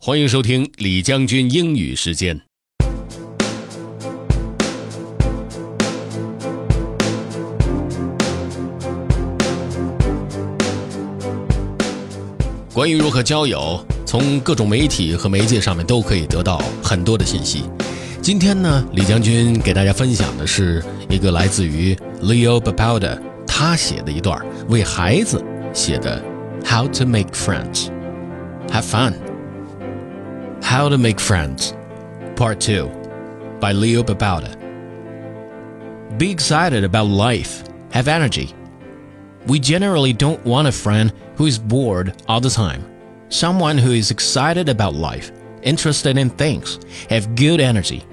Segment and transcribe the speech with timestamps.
[0.00, 2.40] 欢迎收听李将军英语时间。
[12.72, 17.64] 关于如何交友，从各种媒体和媒介上面都可以得到很多的信息。
[18.22, 20.80] 今天呢，李将军给大家分享的是
[21.10, 21.92] 一个来自于
[22.22, 25.44] Leo b a p a l d a 他写的一段为孩子
[25.74, 26.22] 写的
[26.64, 27.88] How to Make Friends。
[28.70, 29.27] Have fun.
[30.78, 31.74] How to Make Friends,
[32.36, 32.86] Part 2
[33.58, 34.54] by Leo Babauta.
[36.18, 37.64] Be excited about life.
[37.90, 38.54] Have energy.
[39.48, 42.84] We generally don't want a friend who is bored all the time.
[43.28, 46.78] Someone who is excited about life, interested in things,
[47.10, 48.04] have good energy.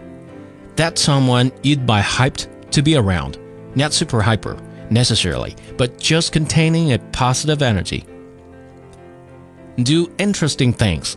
[0.75, 3.37] That's someone you'd buy hyped to be around.
[3.75, 4.57] Not super hyper,
[4.89, 8.05] necessarily, but just containing a positive energy.
[9.77, 11.15] Do interesting things.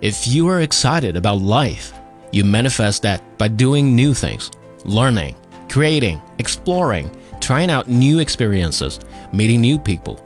[0.00, 1.92] If you are excited about life,
[2.32, 4.50] you manifest that by doing new things,
[4.86, 5.36] learning,
[5.68, 8.98] creating, exploring, trying out new experiences,
[9.30, 10.18] meeting new people.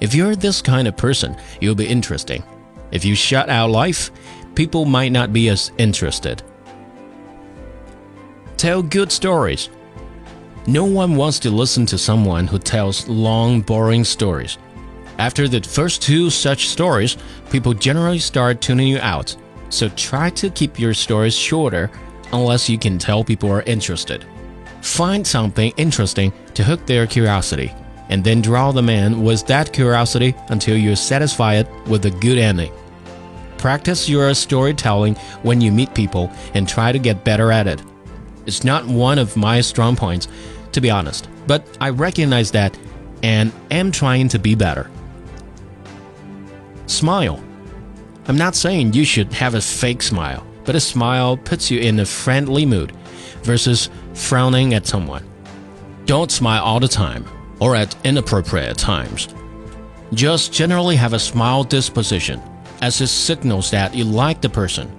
[0.00, 2.42] If you're this kind of person, you'll be interesting.
[2.90, 4.10] If you shut out life,
[4.56, 6.42] people might not be as interested.
[8.56, 9.70] Tell good stories.
[10.66, 14.58] No one wants to listen to someone who tells long, boring stories.
[15.18, 17.16] After the first two such stories,
[17.50, 19.36] people generally start tuning you out.
[19.70, 21.90] So try to keep your stories shorter
[22.32, 24.24] unless you can tell people are interested.
[24.82, 27.72] Find something interesting to hook their curiosity,
[28.08, 32.38] and then draw them in with that curiosity until you satisfy it with a good
[32.38, 32.72] ending.
[33.56, 37.82] Practice your storytelling when you meet people and try to get better at it.
[38.46, 40.28] It's not one of my strong points,
[40.72, 42.76] to be honest, but I recognize that
[43.22, 44.90] and am trying to be better.
[46.86, 47.42] Smile.
[48.26, 52.00] I'm not saying you should have a fake smile, but a smile puts you in
[52.00, 52.92] a friendly mood
[53.42, 55.24] versus frowning at someone.
[56.06, 57.24] Don't smile all the time
[57.60, 59.28] or at inappropriate times.
[60.12, 62.40] Just generally have a smile disposition,
[62.82, 64.90] as it signals that you like the person.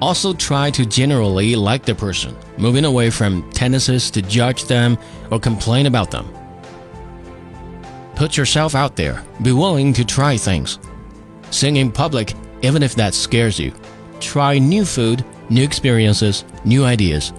[0.00, 4.98] Also, try to generally like the person, moving away from tendencies to judge them
[5.30, 6.28] or complain about them.
[8.16, 10.78] Put yourself out there, be willing to try things.
[11.52, 12.32] Sing in public,
[12.62, 13.72] even if that scares you.
[14.20, 17.32] Try new food, new experiences, new ideas.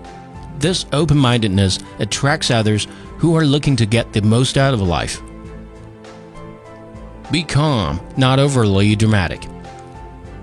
[0.60, 2.88] This open mindedness attracts others
[3.18, 5.22] who are looking to get the most out of life.
[7.32, 9.44] Be calm, not overly dramatic.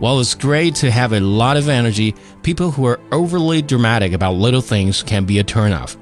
[0.00, 4.34] While it's great to have a lot of energy, people who are overly dramatic about
[4.34, 5.96] little things can be a turnoff.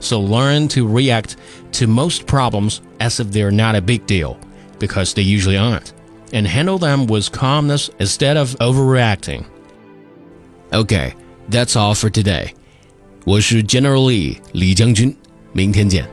[0.00, 1.36] So learn to react
[1.72, 4.36] to most problems as if they're not a big deal,
[4.78, 5.92] because they usually aren't,
[6.31, 9.45] and handle them with calmness instead of overreacting.
[10.71, 11.13] Okay,
[11.49, 12.53] that's all for today.
[13.25, 15.15] 我是 General Lee 李将军，
[15.53, 16.07] 明天见。